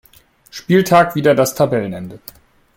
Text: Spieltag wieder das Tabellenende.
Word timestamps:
Spieltag 0.49 1.13
wieder 1.13 1.35
das 1.35 1.53
Tabellenende. 1.53 2.17